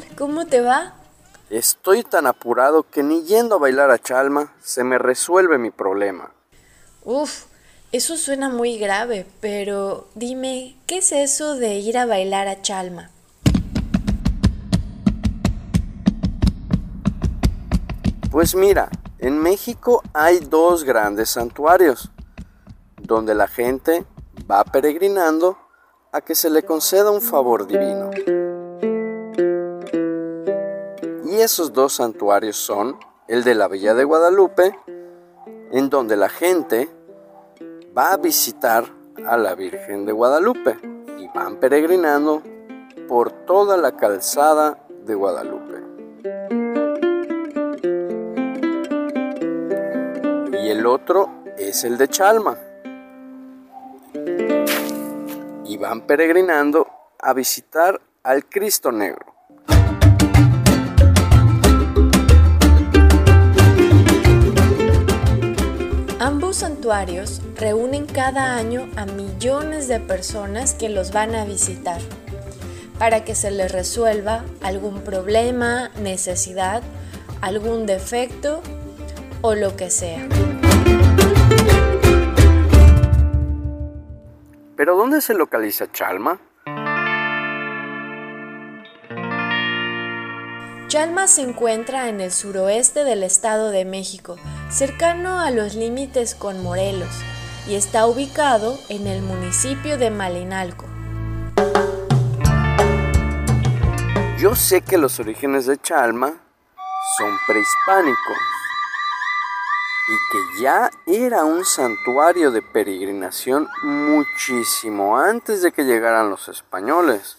tal? 0.00 0.16
¿Cómo 0.16 0.46
te 0.46 0.60
va? 0.60 0.94
Estoy 1.50 2.02
tan 2.02 2.26
apurado 2.26 2.84
que 2.88 3.02
ni 3.02 3.22
yendo 3.24 3.56
a 3.56 3.58
bailar 3.58 3.90
a 3.90 3.98
Chalma 3.98 4.52
se 4.62 4.82
me 4.82 4.98
resuelve 4.98 5.58
mi 5.58 5.70
problema. 5.70 6.32
Uf, 7.04 7.44
eso 7.92 8.16
suena 8.16 8.48
muy 8.48 8.78
grave, 8.78 9.26
pero 9.40 10.08
dime, 10.14 10.76
¿qué 10.86 10.98
es 10.98 11.12
eso 11.12 11.54
de 11.54 11.74
ir 11.74 11.98
a 11.98 12.06
bailar 12.06 12.48
a 12.48 12.62
Chalma? 12.62 13.10
Pues 18.30 18.54
mira, 18.56 18.88
en 19.18 19.38
México 19.38 20.02
hay 20.12 20.40
dos 20.40 20.82
grandes 20.82 21.30
santuarios, 21.30 22.10
donde 23.00 23.34
la 23.34 23.46
gente 23.46 24.04
va 24.50 24.64
peregrinando 24.64 25.56
a 26.10 26.20
que 26.20 26.34
se 26.34 26.50
le 26.50 26.64
conceda 26.64 27.10
un 27.10 27.20
favor 27.20 27.66
divino. 27.66 28.10
Y 31.34 31.40
esos 31.40 31.72
dos 31.72 31.94
santuarios 31.94 32.54
son 32.54 32.96
el 33.26 33.42
de 33.42 33.56
la 33.56 33.66
Villa 33.66 33.92
de 33.94 34.04
Guadalupe, 34.04 34.78
en 35.72 35.90
donde 35.90 36.16
la 36.16 36.28
gente 36.28 36.88
va 37.96 38.12
a 38.12 38.18
visitar 38.18 38.84
a 39.26 39.36
la 39.36 39.56
Virgen 39.56 40.06
de 40.06 40.12
Guadalupe 40.12 40.78
y 41.18 41.26
van 41.34 41.56
peregrinando 41.56 42.40
por 43.08 43.32
toda 43.32 43.76
la 43.76 43.96
calzada 43.96 44.86
de 45.04 45.14
Guadalupe. 45.16 45.82
Y 50.62 50.70
el 50.70 50.86
otro 50.86 51.30
es 51.58 51.82
el 51.82 51.98
de 51.98 52.06
Chalma. 52.06 52.56
Y 55.64 55.76
van 55.78 56.02
peregrinando 56.06 56.86
a 57.18 57.32
visitar 57.32 58.00
al 58.22 58.48
Cristo 58.48 58.92
Negro. 58.92 59.33
Ambos 66.54 66.68
santuarios 66.68 67.42
reúnen 67.56 68.06
cada 68.06 68.54
año 68.54 68.88
a 68.94 69.06
millones 69.06 69.88
de 69.88 69.98
personas 69.98 70.72
que 70.72 70.88
los 70.88 71.10
van 71.10 71.34
a 71.34 71.44
visitar 71.44 72.00
para 72.96 73.24
que 73.24 73.34
se 73.34 73.50
les 73.50 73.72
resuelva 73.72 74.44
algún 74.62 75.00
problema, 75.00 75.90
necesidad, 75.98 76.84
algún 77.40 77.86
defecto 77.86 78.62
o 79.42 79.56
lo 79.56 79.74
que 79.74 79.90
sea. 79.90 80.28
¿Pero 84.76 84.96
dónde 84.96 85.22
se 85.22 85.34
localiza 85.34 85.90
Chalma? 85.90 86.38
Chalma 90.94 91.26
se 91.26 91.42
encuentra 91.42 92.08
en 92.08 92.20
el 92.20 92.30
suroeste 92.30 93.02
del 93.02 93.24
Estado 93.24 93.70
de 93.70 93.84
México, 93.84 94.36
cercano 94.70 95.40
a 95.40 95.50
los 95.50 95.74
límites 95.74 96.36
con 96.36 96.62
Morelos, 96.62 97.10
y 97.66 97.74
está 97.74 98.06
ubicado 98.06 98.78
en 98.88 99.08
el 99.08 99.20
municipio 99.20 99.98
de 99.98 100.10
Malinalco. 100.12 100.86
Yo 104.38 104.54
sé 104.54 104.82
que 104.82 104.96
los 104.96 105.18
orígenes 105.18 105.66
de 105.66 105.78
Chalma 105.78 106.32
son 107.18 107.38
prehispánicos 107.48 108.38
y 110.06 110.30
que 110.30 110.62
ya 110.62 110.90
era 111.06 111.44
un 111.44 111.64
santuario 111.64 112.52
de 112.52 112.62
peregrinación 112.62 113.68
muchísimo 113.82 115.18
antes 115.18 115.60
de 115.60 115.72
que 115.72 115.82
llegaran 115.82 116.30
los 116.30 116.46
españoles. 116.46 117.38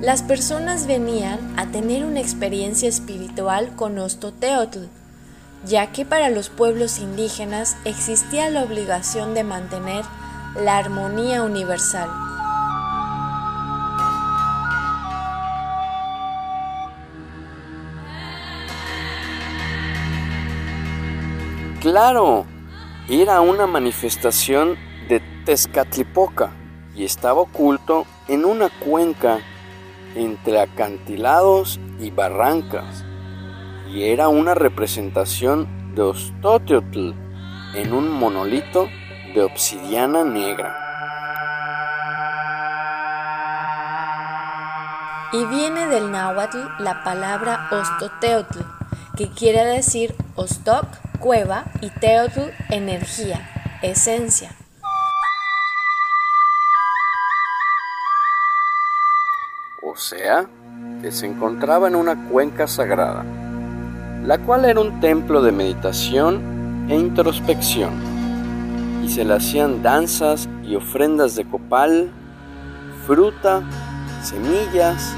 Las 0.00 0.22
personas 0.22 0.86
venían 0.86 1.58
a 1.58 1.68
tener 1.68 2.04
una 2.04 2.20
experiencia 2.20 2.86
espiritual 2.86 3.74
con 3.76 3.98
Ostoteotl, 3.98 4.88
ya 5.64 5.90
que 5.90 6.04
para 6.04 6.28
los 6.28 6.50
pueblos 6.50 6.98
indígenas 6.98 7.78
existía 7.86 8.50
la 8.50 8.62
obligación 8.62 9.32
de 9.32 9.42
mantener 9.42 10.04
la 10.62 10.76
armonía 10.76 11.42
universal. 11.42 12.10
Claro, 21.80 22.44
era 23.08 23.40
una 23.40 23.66
manifestación 23.66 24.76
de 25.08 25.20
Tezcatlipoca 25.46 26.50
y 26.94 27.04
estaba 27.04 27.40
oculto 27.40 28.04
en 28.28 28.44
una 28.44 28.68
cuenca 28.68 29.40
entre 30.16 30.60
acantilados 30.60 31.78
y 32.00 32.10
barrancas, 32.10 33.04
y 33.92 34.04
era 34.04 34.28
una 34.28 34.54
representación 34.54 35.94
de 35.94 36.02
Ostoteotl 36.02 37.12
en 37.74 37.92
un 37.92 38.10
monolito 38.10 38.88
de 39.34 39.42
obsidiana 39.42 40.24
negra. 40.24 40.76
Y 45.32 45.44
viene 45.44 45.86
del 45.86 46.10
náhuatl 46.10 46.58
la 46.78 47.04
palabra 47.04 47.68
Ostoteotl, 47.70 48.60
que 49.16 49.28
quiere 49.30 49.64
decir 49.64 50.14
Ostok, 50.34 50.86
cueva, 51.18 51.64
y 51.80 51.90
Teotl, 51.90 52.50
energía, 52.70 53.48
esencia. 53.82 54.54
Sea, 60.06 60.46
que 61.02 61.10
se 61.10 61.26
encontraba 61.26 61.88
en 61.88 61.96
una 61.96 62.28
cuenca 62.28 62.68
sagrada, 62.68 63.24
la 64.24 64.38
cual 64.38 64.64
era 64.64 64.80
un 64.80 65.00
templo 65.00 65.42
de 65.42 65.52
meditación 65.52 66.86
e 66.88 66.94
introspección, 66.94 67.92
y 69.04 69.08
se 69.08 69.24
le 69.24 69.34
hacían 69.34 69.82
danzas 69.82 70.48
y 70.62 70.76
ofrendas 70.76 71.34
de 71.34 71.44
copal, 71.44 72.10
fruta, 73.06 73.62
semillas, 74.22 75.12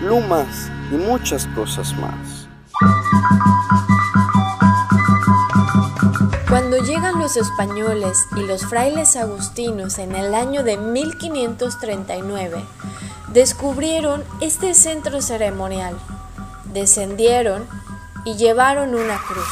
plumas 0.00 0.70
y 0.90 0.96
muchas 0.96 1.46
cosas 1.48 1.94
más. 1.98 2.48
Cuando 6.48 6.78
llegan 6.78 7.20
los 7.20 7.36
españoles 7.36 8.26
y 8.36 8.40
los 8.40 8.66
frailes 8.66 9.14
agustinos 9.14 9.98
en 9.98 10.16
el 10.16 10.34
año 10.34 10.64
de 10.64 10.76
1539, 10.76 12.64
descubrieron 13.32 14.24
este 14.40 14.74
centro 14.74 15.22
ceremonial, 15.22 15.96
descendieron 16.72 17.66
y 18.24 18.36
llevaron 18.36 18.94
una 18.94 19.18
cruz. 19.18 19.48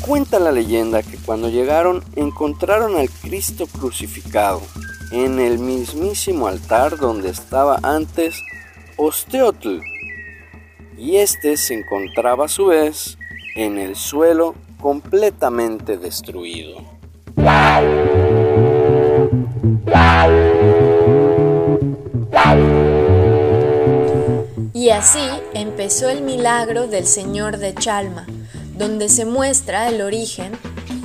Cuenta 0.00 0.38
la 0.38 0.52
leyenda 0.52 1.02
que 1.02 1.18
cuando 1.18 1.48
llegaron 1.48 2.02
encontraron 2.16 2.96
al 2.96 3.10
Cristo 3.10 3.66
crucificado 3.66 4.62
en 5.12 5.38
el 5.38 5.58
mismísimo 5.58 6.46
altar 6.46 6.96
donde 6.96 7.30
estaba 7.30 7.78
antes 7.82 8.40
Osteotl, 8.96 9.80
y 10.96 11.16
este 11.16 11.56
se 11.56 11.74
encontraba 11.74 12.44
a 12.44 12.48
su 12.48 12.66
vez 12.66 13.16
en 13.56 13.78
el 13.78 13.96
suelo 13.96 14.54
completamente 14.80 15.96
destruido. 15.96 16.76
Y 24.90 24.92
así 24.92 25.30
empezó 25.54 26.08
el 26.08 26.22
milagro 26.22 26.88
del 26.88 27.06
Señor 27.06 27.58
de 27.58 27.76
Chalma, 27.76 28.26
donde 28.76 29.08
se 29.08 29.24
muestra 29.24 29.88
el 29.88 30.02
origen 30.02 30.50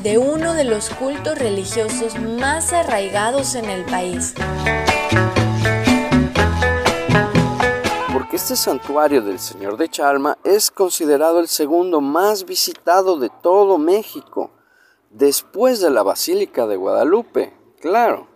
de 0.02 0.18
uno 0.18 0.56
de 0.56 0.64
los 0.64 0.90
cultos 0.90 1.38
religiosos 1.38 2.20
más 2.20 2.74
arraigados 2.74 3.54
en 3.54 3.66
el 3.66 3.86
país. 3.86 4.34
Porque 8.12 8.38
este 8.38 8.56
santuario 8.56 9.22
del 9.22 9.38
Señor 9.38 9.78
de 9.78 9.88
Chalma 9.88 10.40
es 10.44 10.72
considerado 10.72 11.40
el 11.40 11.48
segundo 11.48 12.02
más 12.02 12.44
visitado 12.44 13.20
de 13.20 13.30
todo 13.44 13.78
México, 13.78 14.50
después 15.12 15.80
de 15.80 15.92
la 15.92 16.02
Basílica 16.02 16.66
de 16.66 16.76
Guadalupe, 16.76 17.54
claro. 17.80 18.28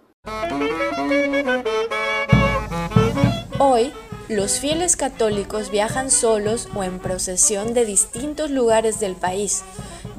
Hoy, 3.58 3.92
los 4.30 4.60
fieles 4.60 4.96
católicos 4.96 5.72
viajan 5.72 6.12
solos 6.12 6.70
o 6.76 6.84
en 6.84 7.00
procesión 7.00 7.74
de 7.74 7.84
distintos 7.84 8.52
lugares 8.52 9.00
del 9.00 9.16
país, 9.16 9.64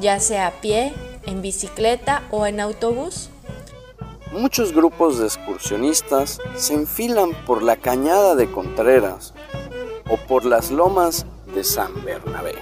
ya 0.00 0.18
sea 0.18 0.48
a 0.48 0.60
pie, 0.60 0.92
en 1.26 1.42
bicicleta 1.42 2.24
o 2.32 2.44
en 2.44 2.58
autobús. 2.58 3.30
Muchos 4.32 4.72
grupos 4.72 5.18
de 5.18 5.26
excursionistas 5.26 6.40
se 6.56 6.74
enfilan 6.74 7.30
por 7.46 7.62
la 7.62 7.76
cañada 7.76 8.34
de 8.34 8.50
Contreras 8.50 9.32
o 10.08 10.16
por 10.16 10.44
las 10.44 10.72
lomas 10.72 11.24
de 11.54 11.62
San 11.62 12.04
Bernabé. 12.04 12.54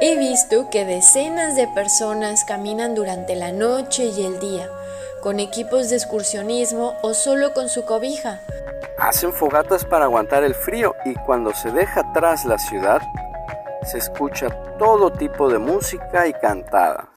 He 0.00 0.18
visto 0.18 0.68
que 0.70 0.84
decenas 0.84 1.56
de 1.56 1.68
personas 1.68 2.44
caminan 2.44 2.94
durante 2.94 3.36
la 3.36 3.52
noche 3.52 4.06
y 4.16 4.24
el 4.24 4.38
día, 4.38 4.68
con 5.24 5.40
equipos 5.40 5.88
de 5.88 5.96
excursionismo 5.96 6.98
o 7.00 7.14
solo 7.14 7.54
con 7.54 7.70
su 7.70 7.86
cobija. 7.86 8.42
Hacen 8.98 9.32
fogatas 9.32 9.82
para 9.82 10.04
aguantar 10.04 10.44
el 10.44 10.54
frío 10.54 10.94
y 11.06 11.14
cuando 11.14 11.54
se 11.54 11.70
deja 11.70 12.00
atrás 12.00 12.44
la 12.44 12.58
ciudad, 12.58 13.00
se 13.90 13.96
escucha 13.96 14.50
todo 14.78 15.10
tipo 15.10 15.48
de 15.48 15.58
música 15.58 16.28
y 16.28 16.34
cantada. 16.34 17.14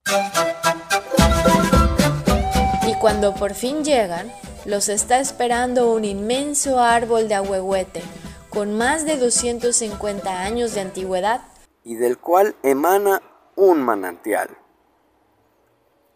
Y 2.88 2.94
cuando 3.01 3.36
por 3.36 3.54
fin 3.54 3.83
llegan, 3.83 4.31
los 4.63 4.88
está 4.88 5.19
esperando 5.19 5.92
un 5.92 6.06
inmenso 6.06 6.80
árbol 6.80 7.27
de 7.27 7.36
ahuehuete, 7.36 8.01
con 8.50 8.77
más 8.77 9.04
de 9.04 9.18
250 9.18 10.44
años 10.44 10.74
de 10.74 10.80
antigüedad. 10.80 11.42
Y 11.83 11.95
del 11.95 12.18
cual 12.18 12.56
emana 12.63 13.21
un 13.57 13.81
manantial, 13.81 14.57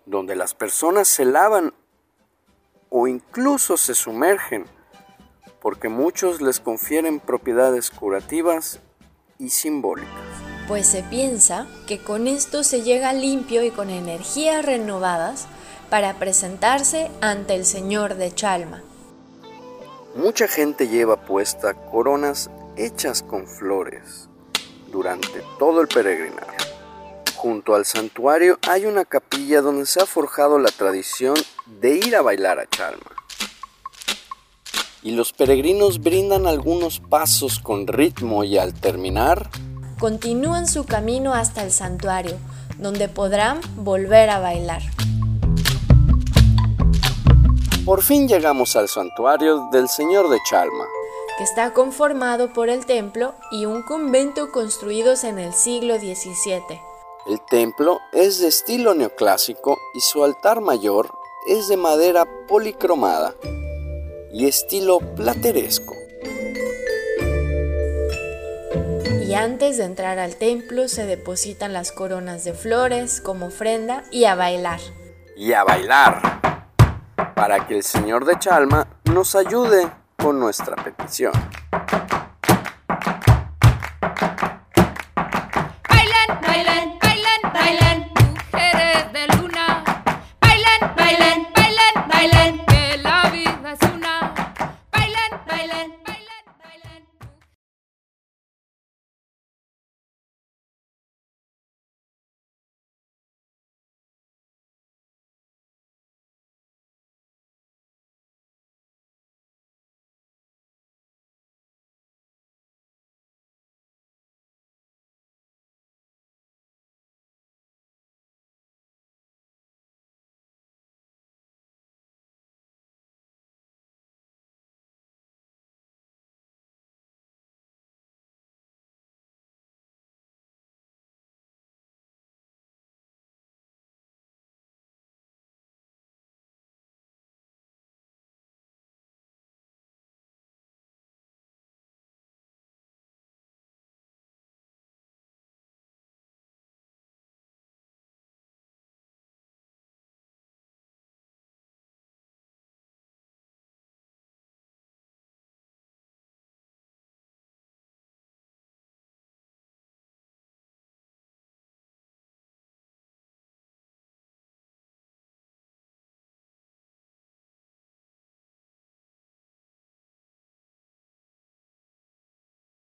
donde 0.06 0.38
las 0.38 0.54
personas 0.54 1.10
se 1.10 1.26
lavan 1.26 1.74
o 2.92 3.08
incluso 3.08 3.78
se 3.78 3.96
sumergen, 3.96 4.66
porque 5.62 5.88
muchos 5.88 6.42
les 6.42 6.60
confieren 6.60 7.20
propiedades 7.20 7.90
curativas 7.90 8.80
y 9.40 9.50
simbólicas. 9.50 10.12
Pues 10.68 10.88
se 10.88 11.02
piensa 11.02 11.68
que 11.88 12.00
con 12.00 12.28
esto 12.28 12.64
se 12.64 12.84
llega 12.84 13.14
limpio 13.14 13.64
y 13.64 13.72
con 13.72 13.90
energías 13.90 14.66
renovadas 14.66 15.48
para 15.90 16.20
presentarse 16.20 17.10
ante 17.22 17.56
el 17.56 17.66
Señor 17.66 18.16
de 18.16 18.34
Chalma. 18.36 18.84
Mucha 20.16 20.50
gente 20.50 20.90
lleva 20.90 21.26
puesta 21.26 21.74
coronas 21.74 22.52
hechas 22.76 23.24
con 23.24 23.48
flores 23.48 24.28
durante 24.92 25.42
todo 25.58 25.80
el 25.80 25.88
peregrinar. 25.88 26.51
Junto 27.42 27.74
al 27.74 27.86
santuario 27.86 28.60
hay 28.70 28.86
una 28.86 29.04
capilla 29.04 29.62
donde 29.62 29.88
se 29.88 30.00
ha 30.00 30.06
forjado 30.06 30.60
la 30.60 30.70
tradición 30.70 31.34
de 31.66 31.96
ir 31.96 32.16
a 32.16 32.22
bailar 32.22 32.60
a 32.60 32.70
Chalma. 32.70 33.16
Y 35.02 35.14
los 35.14 35.34
peregrinos 35.34 36.02
brindan 36.04 36.46
algunos 36.46 37.00
pasos 37.00 37.58
con 37.58 37.88
ritmo 37.88 38.44
y 38.44 38.60
al 38.60 38.76
terminar 38.76 39.50
continúan 40.00 40.68
su 40.68 40.86
camino 40.86 41.34
hasta 41.34 41.64
el 41.64 41.72
santuario, 41.72 42.38
donde 42.78 43.10
podrán 43.10 43.60
volver 43.76 44.30
a 44.30 44.40
bailar. 44.40 44.84
Por 47.84 48.04
fin 48.04 48.28
llegamos 48.28 48.76
al 48.76 48.88
santuario 48.88 49.68
del 49.72 49.90
Señor 49.90 50.30
de 50.30 50.38
Chalma, 50.48 50.86
que 51.40 51.44
está 51.44 51.74
conformado 51.74 52.54
por 52.54 52.70
el 52.70 52.86
templo 52.86 53.34
y 53.50 53.66
un 53.66 53.82
convento 53.82 54.52
construidos 54.52 55.24
en 55.24 55.40
el 55.40 55.54
siglo 55.54 55.98
XVII. 55.98 56.91
El 57.28 57.40
templo 57.40 58.00
es 58.14 58.40
de 58.40 58.48
estilo 58.48 58.96
neoclásico 58.96 59.78
y 59.94 60.00
su 60.00 60.24
altar 60.24 60.60
mayor 60.60 61.12
es 61.48 61.68
de 61.68 61.78
madera 61.78 62.26
policromada 62.48 63.36
y 64.34 64.48
estilo 64.48 65.00
plateresco. 65.16 65.94
Y 69.24 69.36
antes 69.36 69.78
de 69.78 69.84
entrar 69.84 70.18
al 70.18 70.36
templo 70.36 70.88
se 70.88 71.06
depositan 71.06 71.74
las 71.74 71.92
coronas 71.92 72.44
de 72.44 72.54
flores 72.54 73.22
como 73.22 73.48
ofrenda 73.48 74.04
y 74.10 74.26
a 74.26 74.34
bailar. 74.34 74.80
Y 75.38 75.54
a 75.54 75.64
bailar 75.64 76.42
para 77.36 77.68
que 77.68 77.78
el 77.78 77.84
Señor 77.84 78.26
de 78.26 78.40
Chalma 78.40 78.88
nos 79.14 79.36
ayude 79.36 79.88
con 80.18 80.40
nuestra 80.40 80.76
petición. 80.76 81.34